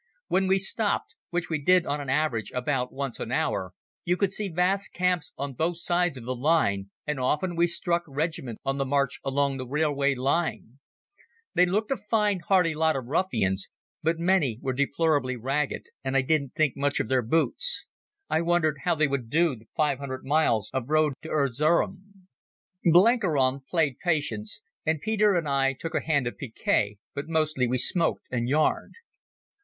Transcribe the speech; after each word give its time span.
When 0.29 0.47
we 0.47 0.57
stopped—which 0.57 1.51
we 1.51 1.61
did 1.61 1.85
on 1.85 2.01
an 2.01 2.09
average 2.09 2.51
about 2.55 2.91
once 2.91 3.19
an 3.19 3.31
hour—you 3.31 4.17
could 4.17 4.33
see 4.33 4.47
vast 4.47 4.93
camps 4.93 5.31
on 5.37 5.53
both 5.53 5.77
sides 5.77 6.17
of 6.17 6.25
the 6.25 6.33
line, 6.35 6.89
and 7.05 7.19
often 7.19 7.55
we 7.55 7.67
struck 7.67 8.01
regiments 8.07 8.59
on 8.65 8.79
the 8.79 8.85
march 8.87 9.19
along 9.23 9.57
the 9.57 9.67
railway 9.67 10.15
track. 10.15 10.55
They 11.53 11.67
looked 11.67 11.91
a 11.91 11.97
fine, 11.97 12.39
hardy 12.39 12.73
lot 12.73 12.95
of 12.95 13.05
ruffians, 13.05 13.69
but 14.01 14.17
many 14.17 14.57
were 14.63 14.73
deplorably 14.73 15.35
ragged, 15.35 15.83
and 16.03 16.17
I 16.17 16.23
didn't 16.23 16.55
think 16.55 16.75
much 16.75 16.99
of 16.99 17.07
their 17.07 17.21
boots. 17.21 17.87
I 18.27 18.41
wondered 18.41 18.77
how 18.85 18.95
they 18.95 19.07
would 19.07 19.29
do 19.29 19.55
the 19.55 19.67
five 19.77 19.99
hundred 19.99 20.25
miles 20.25 20.71
of 20.73 20.89
road 20.89 21.13
to 21.21 21.29
Erzerum. 21.29 22.25
Blenkiron 22.83 23.59
played 23.69 23.99
Patience, 24.03 24.63
and 24.83 24.99
Peter 24.99 25.35
and 25.35 25.47
I 25.47 25.73
took 25.73 25.93
a 25.93 26.01
hand 26.01 26.25
at 26.25 26.39
picquet, 26.39 26.97
but 27.13 27.27
mostly 27.27 27.67
we 27.67 27.77
smoked 27.77 28.25
and 28.31 28.49
yarned. 28.49 28.95